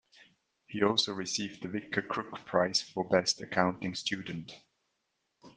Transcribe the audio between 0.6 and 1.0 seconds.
He